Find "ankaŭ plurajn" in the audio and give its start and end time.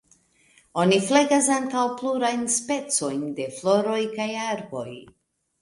1.57-2.41